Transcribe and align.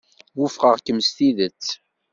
Wufqeɣ-kem 0.37 0.99
s 1.07 1.09
tidet. 1.17 1.65